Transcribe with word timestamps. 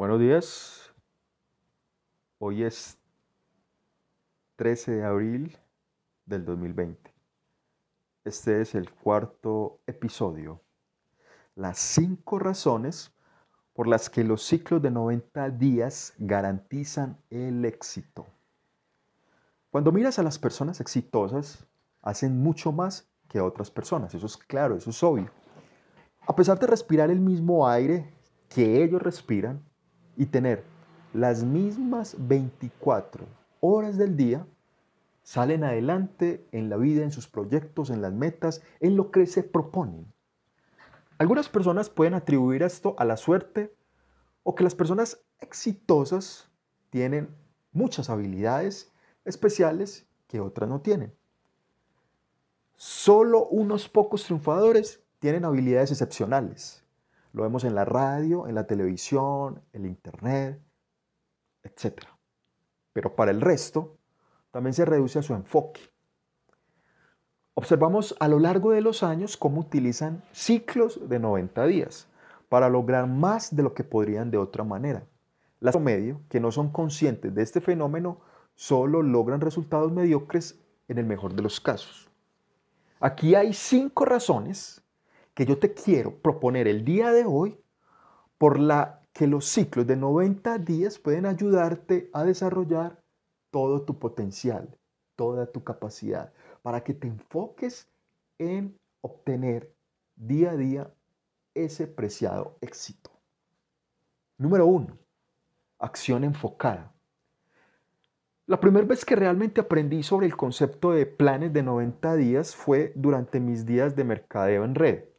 Buenos 0.00 0.18
días. 0.18 0.94
Hoy 2.38 2.62
es 2.62 2.96
13 4.56 4.92
de 4.92 5.04
abril 5.04 5.58
del 6.24 6.46
2020. 6.46 7.12
Este 8.24 8.62
es 8.62 8.74
el 8.74 8.90
cuarto 8.90 9.82
episodio. 9.86 10.62
Las 11.54 11.78
cinco 11.80 12.38
razones 12.38 13.12
por 13.74 13.88
las 13.88 14.08
que 14.08 14.24
los 14.24 14.42
ciclos 14.42 14.80
de 14.80 14.90
90 14.90 15.50
días 15.50 16.14
garantizan 16.16 17.18
el 17.28 17.66
éxito. 17.66 18.26
Cuando 19.70 19.92
miras 19.92 20.18
a 20.18 20.22
las 20.22 20.38
personas 20.38 20.80
exitosas, 20.80 21.66
hacen 22.00 22.42
mucho 22.42 22.72
más 22.72 23.06
que 23.28 23.42
otras 23.42 23.70
personas. 23.70 24.14
Eso 24.14 24.24
es 24.24 24.38
claro, 24.38 24.76
eso 24.76 24.88
es 24.88 25.02
obvio. 25.02 25.30
A 26.26 26.34
pesar 26.34 26.58
de 26.58 26.68
respirar 26.68 27.10
el 27.10 27.20
mismo 27.20 27.68
aire 27.68 28.10
que 28.48 28.82
ellos 28.82 29.02
respiran, 29.02 29.68
y 30.16 30.26
tener 30.26 30.64
las 31.12 31.42
mismas 31.44 32.16
24 32.18 33.26
horas 33.60 33.98
del 33.98 34.16
día, 34.16 34.46
salen 35.22 35.64
adelante 35.64 36.46
en 36.52 36.70
la 36.70 36.76
vida, 36.76 37.02
en 37.02 37.12
sus 37.12 37.28
proyectos, 37.28 37.90
en 37.90 38.02
las 38.02 38.12
metas, 38.12 38.62
en 38.80 38.96
lo 38.96 39.10
que 39.10 39.26
se 39.26 39.42
proponen. 39.42 40.12
Algunas 41.18 41.48
personas 41.48 41.90
pueden 41.90 42.14
atribuir 42.14 42.62
esto 42.62 42.94
a 42.98 43.04
la 43.04 43.16
suerte 43.16 43.74
o 44.42 44.54
que 44.54 44.64
las 44.64 44.74
personas 44.74 45.20
exitosas 45.40 46.50
tienen 46.88 47.36
muchas 47.72 48.08
habilidades 48.10 48.92
especiales 49.24 50.06
que 50.26 50.40
otras 50.40 50.68
no 50.68 50.80
tienen. 50.80 51.14
Solo 52.76 53.46
unos 53.48 53.88
pocos 53.88 54.24
triunfadores 54.24 55.02
tienen 55.18 55.44
habilidades 55.44 55.90
excepcionales. 55.90 56.82
Lo 57.32 57.42
vemos 57.42 57.64
en 57.64 57.74
la 57.74 57.84
radio, 57.84 58.48
en 58.48 58.54
la 58.54 58.66
televisión, 58.66 59.62
en 59.72 59.86
internet, 59.86 60.60
etc. 61.62 62.02
Pero 62.92 63.14
para 63.14 63.30
el 63.30 63.40
resto, 63.40 63.98
también 64.50 64.74
se 64.74 64.84
reduce 64.84 65.18
a 65.18 65.22
su 65.22 65.34
enfoque. 65.34 65.80
Observamos 67.54 68.16
a 68.20 68.28
lo 68.28 68.38
largo 68.38 68.70
de 68.72 68.80
los 68.80 69.02
años 69.02 69.36
cómo 69.36 69.60
utilizan 69.60 70.22
ciclos 70.32 71.08
de 71.08 71.18
90 71.18 71.66
días 71.66 72.08
para 72.48 72.68
lograr 72.68 73.06
más 73.06 73.54
de 73.54 73.62
lo 73.62 73.74
que 73.74 73.84
podrían 73.84 74.30
de 74.30 74.38
otra 74.38 74.64
manera. 74.64 75.04
Las 75.60 75.74
promedio, 75.74 76.22
que 76.28 76.40
no 76.40 76.50
son 76.50 76.72
conscientes 76.72 77.34
de 77.34 77.42
este 77.42 77.60
fenómeno, 77.60 78.20
solo 78.54 79.02
logran 79.02 79.40
resultados 79.40 79.92
mediocres 79.92 80.58
en 80.88 80.98
el 80.98 81.04
mejor 81.04 81.34
de 81.34 81.42
los 81.42 81.60
casos. 81.60 82.10
Aquí 82.98 83.34
hay 83.34 83.52
cinco 83.52 84.04
razones 84.04 84.82
que 85.34 85.46
yo 85.46 85.58
te 85.58 85.72
quiero 85.74 86.16
proponer 86.20 86.68
el 86.68 86.84
día 86.84 87.12
de 87.12 87.24
hoy 87.24 87.60
por 88.38 88.58
la 88.58 89.02
que 89.12 89.26
los 89.26 89.46
ciclos 89.46 89.86
de 89.86 89.96
90 89.96 90.58
días 90.58 90.98
pueden 90.98 91.26
ayudarte 91.26 92.10
a 92.12 92.24
desarrollar 92.24 93.02
todo 93.50 93.82
tu 93.82 93.98
potencial, 93.98 94.78
toda 95.16 95.46
tu 95.50 95.64
capacidad, 95.64 96.32
para 96.62 96.82
que 96.82 96.94
te 96.94 97.08
enfoques 97.08 97.88
en 98.38 98.78
obtener 99.00 99.74
día 100.16 100.52
a 100.52 100.56
día 100.56 100.94
ese 101.54 101.86
preciado 101.86 102.56
éxito. 102.60 103.10
Número 104.38 104.66
uno, 104.66 104.96
acción 105.78 106.24
enfocada. 106.24 106.94
La 108.46 108.58
primera 108.58 108.86
vez 108.86 109.04
que 109.04 109.16
realmente 109.16 109.60
aprendí 109.60 110.02
sobre 110.02 110.26
el 110.26 110.36
concepto 110.36 110.92
de 110.92 111.06
planes 111.06 111.52
de 111.52 111.62
90 111.62 112.16
días 112.16 112.56
fue 112.56 112.92
durante 112.96 113.38
mis 113.38 113.66
días 113.66 113.94
de 113.94 114.04
mercadeo 114.04 114.64
en 114.64 114.74
red. 114.74 115.09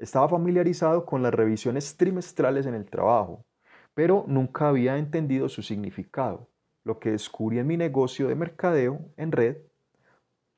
Estaba 0.00 0.30
familiarizado 0.30 1.04
con 1.04 1.22
las 1.22 1.34
revisiones 1.34 1.94
trimestrales 1.94 2.64
en 2.64 2.72
el 2.72 2.86
trabajo, 2.86 3.44
pero 3.92 4.24
nunca 4.26 4.68
había 4.68 4.96
entendido 4.96 5.46
su 5.50 5.60
significado. 5.62 6.48
Lo 6.84 6.98
que 6.98 7.10
descubrí 7.10 7.58
en 7.58 7.66
mi 7.66 7.76
negocio 7.76 8.26
de 8.26 8.34
mercadeo 8.34 8.98
en 9.18 9.30
red 9.30 9.58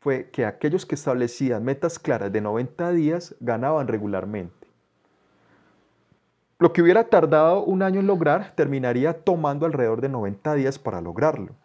fue 0.00 0.30
que 0.30 0.46
aquellos 0.46 0.86
que 0.86 0.94
establecían 0.94 1.64
metas 1.64 1.98
claras 1.98 2.32
de 2.32 2.40
90 2.40 2.92
días 2.92 3.34
ganaban 3.40 3.88
regularmente. 3.88 4.68
Lo 6.60 6.72
que 6.72 6.80
hubiera 6.80 7.08
tardado 7.08 7.64
un 7.64 7.82
año 7.82 7.98
en 7.98 8.06
lograr 8.06 8.54
terminaría 8.54 9.24
tomando 9.24 9.66
alrededor 9.66 10.00
de 10.00 10.08
90 10.08 10.54
días 10.54 10.78
para 10.78 11.00
lograrlo. 11.00 11.56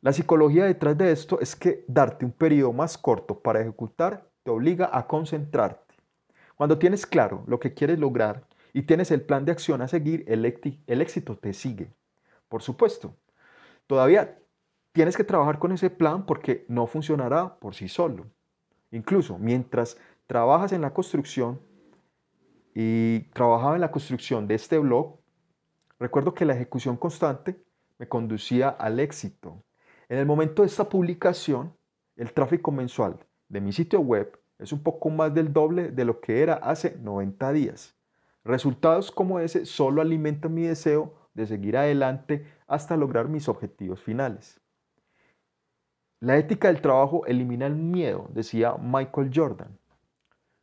La 0.00 0.14
psicología 0.14 0.64
detrás 0.64 0.96
de 0.96 1.12
esto 1.12 1.38
es 1.38 1.54
que 1.54 1.84
darte 1.86 2.24
un 2.24 2.32
periodo 2.32 2.72
más 2.72 2.96
corto 2.96 3.38
para 3.38 3.60
ejecutar 3.60 4.26
te 4.42 4.50
obliga 4.50 4.88
a 4.90 5.06
concentrarte 5.06 5.87
cuando 6.58 6.76
tienes 6.76 7.06
claro 7.06 7.44
lo 7.46 7.60
que 7.60 7.72
quieres 7.72 8.00
lograr 8.00 8.44
y 8.72 8.82
tienes 8.82 9.12
el 9.12 9.22
plan 9.22 9.44
de 9.44 9.52
acción 9.52 9.80
a 9.80 9.86
seguir, 9.86 10.24
el, 10.26 10.44
éxito 10.44 11.38
te 11.38 11.52
sigue. 11.52 11.94
Por 12.48 12.62
supuesto, 12.62 13.14
todavía 13.86 14.40
tienes 14.90 15.16
que 15.16 15.22
trabajar 15.22 15.60
con 15.60 15.70
ese 15.70 15.88
plan 15.88 16.26
porque 16.26 16.66
no 16.68 16.88
funcionará 16.88 17.60
por 17.60 17.76
sí 17.76 17.86
solo. 17.88 18.26
Incluso 18.90 19.38
mientras 19.38 19.98
trabajas 20.26 20.72
en 20.72 20.80
la 20.80 20.92
construcción 20.92 21.60
y 22.74 23.20
trabajaba 23.34 23.76
en 23.76 23.80
la 23.80 23.92
construcción 23.92 24.48
de 24.48 24.56
este 24.56 24.78
blog, 24.78 25.16
recuerdo 26.00 26.34
que 26.34 26.44
la 26.44 26.54
ejecución 26.54 26.96
constante 26.96 27.62
me 27.98 28.08
conducía 28.08 28.68
al 28.68 28.98
éxito. 28.98 29.62
En 30.08 30.18
el 30.18 30.26
momento 30.26 30.62
de 30.62 30.66
esta 30.66 30.88
publicación, 30.88 31.72
el 32.16 32.32
tráfico 32.32 32.72
mensual 32.72 33.16
de 33.48 33.60
mi 33.60 33.72
sitio 33.72 34.00
web 34.00 34.36
es 34.58 34.72
un 34.72 34.82
poco 34.82 35.10
más 35.10 35.32
del 35.34 35.52
doble 35.52 35.90
de 35.90 36.04
lo 36.04 36.20
que 36.20 36.42
era 36.42 36.54
hace 36.54 36.96
90 37.00 37.52
días. 37.52 37.94
Resultados 38.44 39.10
como 39.10 39.40
ese 39.40 39.66
solo 39.66 40.02
alimentan 40.02 40.54
mi 40.54 40.62
deseo 40.62 41.14
de 41.34 41.46
seguir 41.46 41.76
adelante 41.76 42.46
hasta 42.66 42.96
lograr 42.96 43.28
mis 43.28 43.48
objetivos 43.48 44.00
finales. 44.00 44.60
La 46.20 46.36
ética 46.36 46.68
del 46.68 46.82
trabajo 46.82 47.24
elimina 47.26 47.66
el 47.66 47.76
miedo, 47.76 48.28
decía 48.32 48.74
Michael 48.80 49.30
Jordan. 49.32 49.78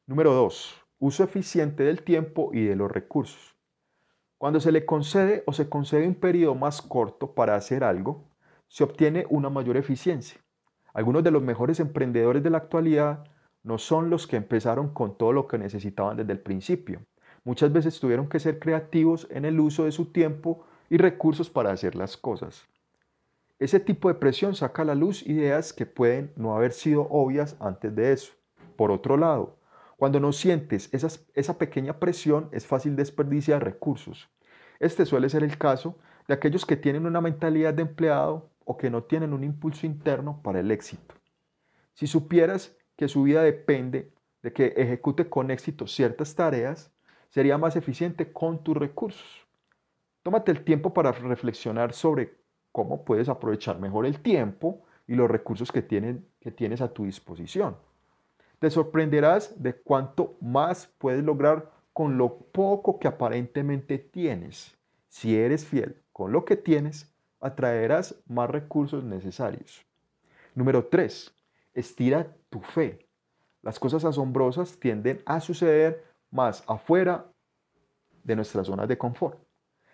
Número 0.06 0.34
2. 0.34 0.76
Uso 1.00 1.24
eficiente 1.24 1.84
del 1.84 2.04
tiempo 2.04 2.50
y 2.54 2.66
de 2.66 2.76
los 2.76 2.92
recursos. 2.92 3.56
Cuando 4.38 4.60
se 4.60 4.74
le 4.74 4.86
concede 4.86 5.44
o 5.48 5.54
se 5.54 5.70
concede 5.70 6.08
un 6.08 6.16
periodo 6.16 6.56
más 6.56 6.82
corto 6.82 7.34
para 7.34 7.56
hacer 7.56 7.86
algo, 7.86 8.26
se 8.68 8.84
obtiene 8.84 9.26
una 9.30 9.50
mayor 9.50 9.78
eficiencia. 9.78 10.42
Algunos 10.94 11.24
de 11.24 11.32
los 11.32 11.42
mejores 11.42 11.80
emprendedores 11.80 12.44
de 12.44 12.50
la 12.50 12.58
actualidad 12.58 13.24
no 13.66 13.80
son 13.80 14.12
los 14.12 14.28
que 14.28 14.38
empezaron 14.38 14.94
con 14.94 15.18
todo 15.18 15.34
lo 15.34 15.48
que 15.48 15.58
necesitaban 15.58 16.16
desde 16.16 16.32
el 16.32 16.40
principio. 16.40 17.02
Muchas 17.44 17.74
veces 17.74 18.00
tuvieron 18.00 18.30
que 18.30 18.40
ser 18.40 18.60
creativos 18.60 19.28
en 19.32 19.44
el 19.44 19.60
uso 19.60 19.86
de 19.86 19.92
su 19.92 20.06
tiempo 20.06 20.64
y 20.88 20.98
recursos 20.98 21.50
para 21.50 21.72
hacer 21.72 21.96
las 21.96 22.16
cosas. 22.16 22.64
Ese 23.58 23.80
tipo 23.80 24.08
de 24.08 24.16
presión 24.16 24.54
saca 24.54 24.84
a 24.84 24.86
la 24.86 24.94
luz 24.94 25.26
ideas 25.26 25.74
que 25.74 25.88
pueden 25.88 26.32
no 26.36 26.56
haber 26.56 26.74
sido 26.74 27.08
obvias 27.10 27.58
antes 27.60 27.96
de 27.96 28.14
eso. 28.14 28.34
Por 28.76 28.92
otro 28.92 29.18
lado, 29.18 29.58
cuando 29.98 30.20
no 30.20 30.32
sientes 30.32 30.90
esa 31.34 31.58
pequeña 31.58 32.00
presión 32.00 32.50
es 32.52 32.68
fácil 32.68 32.96
desperdiciar 32.96 33.64
recursos. 33.64 34.30
Este 34.80 35.08
suele 35.08 35.30
ser 35.30 35.44
el 35.44 35.58
caso 35.58 35.98
de 36.28 36.36
aquellos 36.36 36.66
que 36.66 36.78
tienen 36.78 37.08
una 37.08 37.22
mentalidad 37.22 37.74
de 37.74 37.82
empleado 37.82 38.52
o 38.64 38.78
que 38.78 38.92
no 38.92 39.04
tienen 39.04 39.34
un 39.34 39.44
impulso 39.44 39.88
interno 39.88 40.42
para 40.44 40.60
el 40.60 40.70
éxito. 40.70 41.16
Si 41.94 42.06
supieras 42.08 42.78
que 42.96 43.08
su 43.08 43.24
vida 43.24 43.44
depende 43.44 44.12
de 44.42 44.54
que 44.54 44.74
ejecute 44.78 45.28
con 45.28 45.52
éxito 45.52 45.88
ciertas 45.88 46.36
tareas, 46.36 46.92
sería 47.30 47.58
más 47.58 47.76
eficiente 47.76 48.32
con 48.32 48.64
tus 48.64 48.78
recursos. 48.78 49.46
Tómate 50.24 50.52
el 50.52 50.64
tiempo 50.64 50.94
para 50.94 51.12
reflexionar 51.12 51.94
sobre 51.94 52.36
cómo 52.72 53.04
puedes 53.04 53.30
aprovechar 53.30 53.80
mejor 53.80 54.06
el 54.06 54.20
tiempo 54.20 54.82
y 55.08 55.16
los 55.16 55.30
recursos 55.30 55.72
que, 55.72 55.86
que 55.86 56.52
tienes 56.52 56.82
a 56.82 56.94
tu 56.94 57.06
disposición. 57.06 57.76
Te 58.60 58.70
sorprenderás 58.70 59.62
de 59.62 59.74
cuánto 59.74 60.38
más 60.42 60.88
puedes 60.98 61.24
lograr 61.24 61.72
con 61.94 62.18
lo 62.18 62.38
poco 62.38 63.00
que 63.00 63.08
aparentemente 63.08 63.98
tienes. 63.98 64.78
Si 65.10 65.38
eres 65.38 65.66
fiel 65.66 66.02
con 66.12 66.32
lo 66.32 66.46
que 66.46 66.56
tienes, 66.56 67.14
atraerás 67.40 68.16
más 68.28 68.50
recursos 68.50 69.04
necesarios. 69.04 69.86
Número 70.56 70.86
3 70.86 71.36
estira 71.76 72.36
tu 72.50 72.62
fe. 72.62 73.08
Las 73.62 73.80
cosas 73.80 74.04
asombrosas 74.06 74.80
tienden 74.80 75.22
a 75.26 75.40
suceder 75.40 76.04
más 76.32 76.64
afuera 76.68 77.32
de 78.24 78.36
nuestras 78.36 78.68
zonas 78.68 78.88
de 78.88 78.98
confort. 78.98 79.40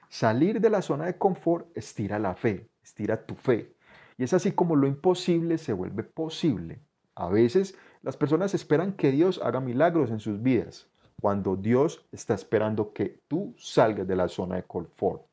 Salir 0.10 0.62
de 0.62 0.70
la 0.70 0.82
zona 0.82 1.06
de 1.06 1.18
confort 1.18 1.76
estira 1.76 2.20
la 2.20 2.36
fe, 2.36 2.70
estira 2.84 3.26
tu 3.26 3.36
fe. 3.36 3.76
Y 4.18 4.24
es 4.24 4.34
así 4.34 4.52
como 4.52 4.76
lo 4.76 4.88
imposible 4.88 5.58
se 5.58 5.74
vuelve 5.74 6.04
posible. 6.04 6.82
A 7.16 7.30
veces 7.30 7.78
las 8.02 8.18
personas 8.18 8.54
esperan 8.54 8.94
que 8.94 9.12
Dios 9.12 9.40
haga 9.44 9.60
milagros 9.60 10.12
en 10.12 10.20
sus 10.20 10.42
vidas, 10.42 10.90
cuando 11.22 11.56
Dios 11.56 12.06
está 12.12 12.34
esperando 12.34 12.94
que 12.94 13.22
tú 13.28 13.56
salgas 13.58 14.08
de 14.08 14.16
la 14.16 14.28
zona 14.28 14.58
de 14.58 14.64
confort. 14.64 15.24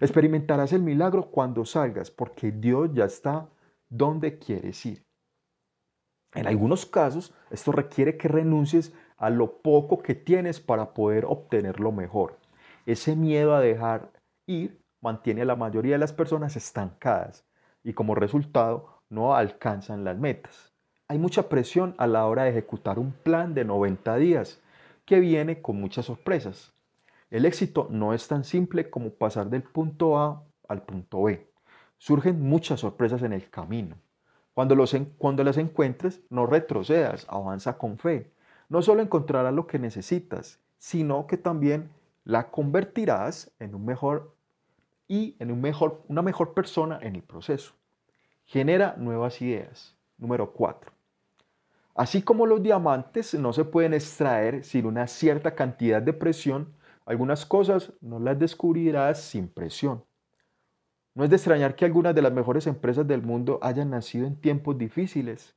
Experimentarás 0.00 0.72
el 0.72 0.82
milagro 0.82 1.30
cuando 1.30 1.64
salgas, 1.64 2.10
porque 2.10 2.52
Dios 2.52 2.90
ya 2.92 3.04
está 3.04 3.48
donde 3.88 4.38
quieres 4.38 4.84
ir. 4.86 5.05
En 6.36 6.46
algunos 6.46 6.84
casos, 6.84 7.32
esto 7.50 7.72
requiere 7.72 8.18
que 8.18 8.28
renuncies 8.28 8.92
a 9.16 9.30
lo 9.30 9.62
poco 9.62 10.02
que 10.02 10.14
tienes 10.14 10.60
para 10.60 10.92
poder 10.92 11.24
obtener 11.24 11.80
lo 11.80 11.92
mejor. 11.92 12.38
Ese 12.84 13.16
miedo 13.16 13.54
a 13.54 13.60
dejar 13.60 14.12
ir 14.46 14.82
mantiene 15.00 15.42
a 15.42 15.46
la 15.46 15.56
mayoría 15.56 15.94
de 15.94 15.98
las 15.98 16.12
personas 16.12 16.54
estancadas 16.54 17.46
y 17.82 17.94
como 17.94 18.14
resultado 18.14 19.02
no 19.08 19.34
alcanzan 19.34 20.04
las 20.04 20.18
metas. 20.18 20.74
Hay 21.08 21.18
mucha 21.18 21.48
presión 21.48 21.94
a 21.96 22.06
la 22.06 22.26
hora 22.26 22.44
de 22.44 22.50
ejecutar 22.50 22.98
un 22.98 23.12
plan 23.12 23.54
de 23.54 23.64
90 23.64 24.16
días 24.16 24.60
que 25.06 25.20
viene 25.20 25.62
con 25.62 25.80
muchas 25.80 26.04
sorpresas. 26.04 26.74
El 27.30 27.46
éxito 27.46 27.88
no 27.90 28.12
es 28.12 28.28
tan 28.28 28.44
simple 28.44 28.90
como 28.90 29.10
pasar 29.10 29.48
del 29.48 29.62
punto 29.62 30.18
A 30.18 30.44
al 30.68 30.82
punto 30.82 31.22
B. 31.22 31.50
Surgen 31.96 32.42
muchas 32.42 32.80
sorpresas 32.80 33.22
en 33.22 33.32
el 33.32 33.48
camino. 33.48 33.96
Cuando, 34.56 34.74
los 34.74 34.96
cuando 35.18 35.44
las 35.44 35.58
encuentres, 35.58 36.22
no 36.30 36.46
retrocedas, 36.46 37.26
avanza 37.28 37.76
con 37.76 37.98
fe. 37.98 38.32
No 38.70 38.80
solo 38.80 39.02
encontrarás 39.02 39.52
lo 39.52 39.66
que 39.66 39.78
necesitas, 39.78 40.60
sino 40.78 41.26
que 41.26 41.36
también 41.36 41.90
la 42.24 42.50
convertirás 42.50 43.52
en 43.58 43.74
un 43.74 43.84
mejor 43.84 44.34
y 45.08 45.36
en 45.40 45.52
un 45.52 45.60
mejor, 45.60 46.04
una 46.08 46.22
mejor 46.22 46.54
persona 46.54 46.98
en 47.02 47.16
el 47.16 47.22
proceso. 47.22 47.74
Genera 48.46 48.94
nuevas 48.96 49.42
ideas. 49.42 49.94
Número 50.16 50.50
4. 50.54 50.90
Así 51.94 52.22
como 52.22 52.46
los 52.46 52.62
diamantes 52.62 53.34
no 53.34 53.52
se 53.52 53.66
pueden 53.66 53.92
extraer 53.92 54.64
sin 54.64 54.86
una 54.86 55.06
cierta 55.06 55.54
cantidad 55.54 56.00
de 56.00 56.14
presión, 56.14 56.72
algunas 57.04 57.44
cosas 57.44 57.92
no 58.00 58.18
las 58.18 58.38
descubrirás 58.38 59.20
sin 59.20 59.48
presión. 59.48 60.02
No 61.16 61.24
es 61.24 61.30
de 61.30 61.36
extrañar 61.36 61.76
que 61.76 61.86
algunas 61.86 62.14
de 62.14 62.20
las 62.20 62.30
mejores 62.30 62.66
empresas 62.66 63.08
del 63.08 63.22
mundo 63.22 63.58
hayan 63.62 63.88
nacido 63.88 64.26
en 64.26 64.36
tiempos 64.36 64.76
difíciles. 64.76 65.54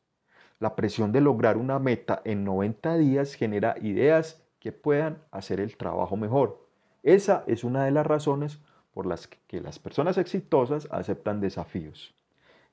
La 0.58 0.74
presión 0.74 1.12
de 1.12 1.20
lograr 1.20 1.58
una 1.58 1.80
meta 1.80 2.22
en 2.24 2.46
90 2.46 2.98
días 2.98 3.34
genera 3.34 3.76
ideas 3.82 4.42
que 4.62 4.72
puedan 4.72 5.18
hacer 5.32 5.60
el 5.60 5.76
trabajo 5.76 6.16
mejor. 6.16 6.66
Esa 7.04 7.44
es 7.46 7.66
una 7.66 7.84
de 7.84 7.92
las 7.92 8.08
razones 8.08 8.62
por 8.94 9.06
las 9.06 9.28
que 9.28 9.60
las 9.60 9.80
personas 9.80 10.18
exitosas 10.18 10.88
aceptan 10.92 11.42
desafíos. 11.42 12.16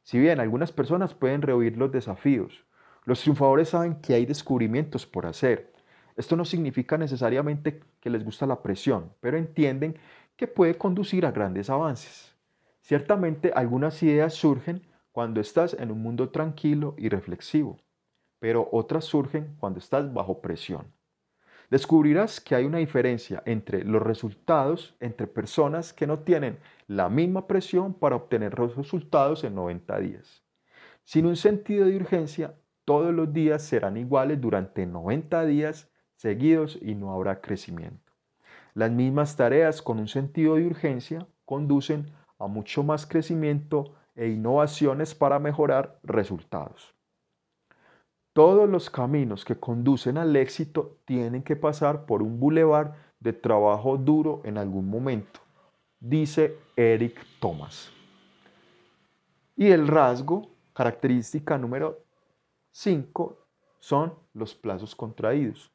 Si 0.04 0.20
bien 0.20 0.38
algunas 0.38 0.70
personas 0.70 1.12
pueden 1.12 1.42
rehuir 1.42 1.76
los 1.76 1.90
desafíos, 1.90 2.64
los 3.04 3.20
triunfadores 3.20 3.70
saben 3.70 3.96
que 3.96 4.14
hay 4.14 4.26
descubrimientos 4.26 5.06
por 5.06 5.26
hacer. 5.26 5.72
Esto 6.14 6.36
no 6.36 6.44
significa 6.44 6.96
necesariamente 6.96 7.80
que 7.98 8.10
les 8.10 8.24
gusta 8.24 8.46
la 8.46 8.62
presión, 8.62 9.10
pero 9.18 9.36
entienden 9.36 9.96
que 10.36 10.46
puede 10.46 10.76
conducir 10.78 11.26
a 11.26 11.32
grandes 11.32 11.68
avances. 11.68 12.35
Ciertamente 12.86 13.50
algunas 13.52 14.00
ideas 14.04 14.34
surgen 14.34 14.80
cuando 15.10 15.40
estás 15.40 15.74
en 15.74 15.90
un 15.90 16.00
mundo 16.00 16.28
tranquilo 16.28 16.94
y 16.96 17.08
reflexivo, 17.08 17.78
pero 18.38 18.68
otras 18.70 19.06
surgen 19.06 19.56
cuando 19.58 19.80
estás 19.80 20.14
bajo 20.14 20.40
presión. 20.40 20.92
Descubrirás 21.68 22.40
que 22.40 22.54
hay 22.54 22.64
una 22.64 22.78
diferencia 22.78 23.42
entre 23.44 23.82
los 23.82 24.00
resultados 24.00 24.94
entre 25.00 25.26
personas 25.26 25.92
que 25.92 26.06
no 26.06 26.20
tienen 26.20 26.60
la 26.86 27.08
misma 27.08 27.48
presión 27.48 27.92
para 27.92 28.14
obtener 28.14 28.56
los 28.56 28.76
resultados 28.76 29.42
en 29.42 29.56
90 29.56 29.98
días. 29.98 30.44
Sin 31.02 31.26
un 31.26 31.34
sentido 31.34 31.86
de 31.86 31.96
urgencia, 31.96 32.54
todos 32.84 33.12
los 33.12 33.32
días 33.32 33.64
serán 33.64 33.96
iguales 33.96 34.40
durante 34.40 34.86
90 34.86 35.44
días 35.46 35.90
seguidos 36.14 36.78
y 36.80 36.94
no 36.94 37.12
habrá 37.12 37.40
crecimiento. 37.40 38.12
Las 38.74 38.92
mismas 38.92 39.34
tareas 39.34 39.82
con 39.82 39.98
un 39.98 40.06
sentido 40.06 40.54
de 40.54 40.66
urgencia 40.66 41.26
conducen 41.44 42.12
a 42.12 42.25
mucho 42.44 42.82
más 42.82 43.06
crecimiento 43.06 43.94
e 44.14 44.28
innovaciones 44.28 45.14
para 45.14 45.38
mejorar 45.38 45.98
resultados. 46.02 46.94
Todos 48.32 48.68
los 48.68 48.90
caminos 48.90 49.44
que 49.44 49.58
conducen 49.58 50.18
al 50.18 50.36
éxito 50.36 50.98
tienen 51.06 51.42
que 51.42 51.56
pasar 51.56 52.04
por 52.04 52.22
un 52.22 52.38
bulevar 52.38 52.94
de 53.18 53.32
trabajo 53.32 53.96
duro 53.96 54.42
en 54.44 54.58
algún 54.58 54.90
momento, 54.90 55.40
dice 55.98 56.58
Eric 56.76 57.18
Thomas. 57.40 57.90
Y 59.56 59.70
el 59.70 59.88
rasgo, 59.88 60.50
característica 60.74 61.56
número 61.56 62.04
5, 62.72 63.38
son 63.80 64.12
los 64.34 64.54
plazos 64.54 64.94
contraídos. 64.94 65.72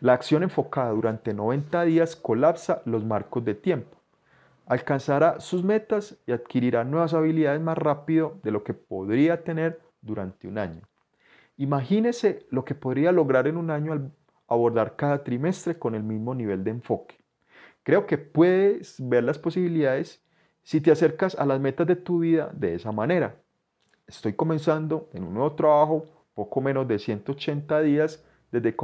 La 0.00 0.14
acción 0.14 0.42
enfocada 0.42 0.90
durante 0.90 1.32
90 1.32 1.84
días 1.84 2.16
colapsa 2.16 2.82
los 2.84 3.04
marcos 3.04 3.44
de 3.44 3.54
tiempo 3.54 4.01
alcanzará 4.66 5.40
sus 5.40 5.64
metas 5.64 6.16
y 6.26 6.32
adquirirá 6.32 6.84
nuevas 6.84 7.14
habilidades 7.14 7.60
más 7.60 7.76
rápido 7.76 8.40
de 8.42 8.50
lo 8.50 8.64
que 8.64 8.74
podría 8.74 9.42
tener 9.44 9.80
durante 10.00 10.48
un 10.48 10.58
año. 10.58 10.82
Imagínese 11.56 12.46
lo 12.50 12.64
que 12.64 12.74
podría 12.74 13.12
lograr 13.12 13.46
en 13.46 13.56
un 13.56 13.70
año 13.70 13.92
al 13.92 14.12
abordar 14.48 14.96
cada 14.96 15.22
trimestre 15.24 15.78
con 15.78 15.94
el 15.94 16.02
mismo 16.02 16.34
nivel 16.34 16.64
de 16.64 16.70
enfoque. 16.70 17.16
Creo 17.82 18.06
que 18.06 18.18
puedes 18.18 18.96
ver 18.98 19.24
las 19.24 19.38
posibilidades 19.38 20.22
si 20.62 20.80
te 20.80 20.92
acercas 20.92 21.34
a 21.34 21.44
las 21.44 21.60
metas 21.60 21.86
de 21.86 21.96
tu 21.96 22.20
vida 22.20 22.50
de 22.54 22.74
esa 22.74 22.92
manera. 22.92 23.36
Estoy 24.06 24.34
comenzando 24.34 25.08
en 25.12 25.24
un 25.24 25.34
nuevo 25.34 25.52
trabajo, 25.54 26.06
poco 26.34 26.60
menos 26.60 26.86
de 26.86 26.98
180 26.98 27.80
días 27.80 28.24
desde, 28.50 28.74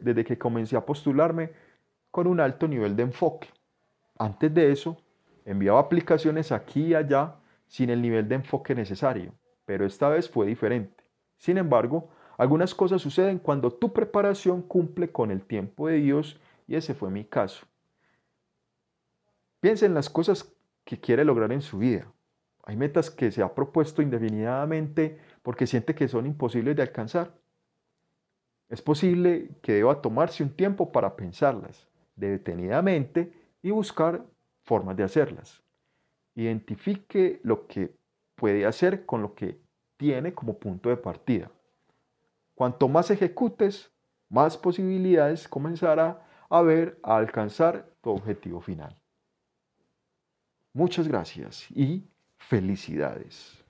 desde 0.00 0.24
que 0.24 0.38
comencé 0.38 0.76
a 0.76 0.86
postularme 0.86 1.50
con 2.10 2.26
un 2.26 2.40
alto 2.40 2.66
nivel 2.66 2.96
de 2.96 3.02
enfoque. 3.02 3.48
Antes 4.18 4.52
de 4.54 4.72
eso, 4.72 4.96
Enviaba 5.48 5.80
aplicaciones 5.80 6.52
aquí 6.52 6.88
y 6.88 6.94
allá 6.94 7.36
sin 7.66 7.88
el 7.88 8.02
nivel 8.02 8.28
de 8.28 8.34
enfoque 8.34 8.74
necesario, 8.74 9.32
pero 9.64 9.86
esta 9.86 10.10
vez 10.10 10.28
fue 10.28 10.44
diferente. 10.44 11.04
Sin 11.38 11.56
embargo, 11.56 12.10
algunas 12.36 12.74
cosas 12.74 13.00
suceden 13.00 13.38
cuando 13.38 13.70
tu 13.70 13.94
preparación 13.94 14.60
cumple 14.60 15.10
con 15.10 15.30
el 15.30 15.40
tiempo 15.40 15.88
de 15.88 15.94
Dios 15.94 16.38
y 16.66 16.74
ese 16.74 16.92
fue 16.92 17.08
mi 17.08 17.24
caso. 17.24 17.64
Piensa 19.60 19.86
en 19.86 19.94
las 19.94 20.10
cosas 20.10 20.54
que 20.84 21.00
quiere 21.00 21.24
lograr 21.24 21.50
en 21.50 21.62
su 21.62 21.78
vida. 21.78 22.12
Hay 22.64 22.76
metas 22.76 23.10
que 23.10 23.30
se 23.30 23.42
ha 23.42 23.54
propuesto 23.54 24.02
indefinidamente 24.02 25.18
porque 25.42 25.66
siente 25.66 25.94
que 25.94 26.08
son 26.08 26.26
imposibles 26.26 26.76
de 26.76 26.82
alcanzar. 26.82 27.32
Es 28.68 28.82
posible 28.82 29.48
que 29.62 29.72
deba 29.72 30.02
tomarse 30.02 30.42
un 30.42 30.50
tiempo 30.50 30.92
para 30.92 31.16
pensarlas 31.16 31.88
detenidamente 32.16 33.32
y 33.62 33.70
buscar 33.70 34.26
formas 34.68 34.96
de 34.96 35.02
hacerlas. 35.02 35.62
Identifique 36.34 37.40
lo 37.42 37.66
que 37.66 37.96
puede 38.36 38.66
hacer 38.66 39.06
con 39.06 39.22
lo 39.22 39.34
que 39.34 39.58
tiene 39.96 40.34
como 40.34 40.58
punto 40.58 40.90
de 40.90 40.98
partida. 40.98 41.50
Cuanto 42.54 42.86
más 42.86 43.10
ejecutes, 43.10 43.90
más 44.28 44.58
posibilidades 44.58 45.48
comenzará 45.48 46.22
a 46.50 46.60
ver 46.62 46.98
a 47.02 47.16
alcanzar 47.16 47.88
tu 48.02 48.10
objetivo 48.10 48.60
final. 48.60 48.94
Muchas 50.74 51.08
gracias 51.08 51.66
y 51.70 52.04
felicidades. 52.36 53.64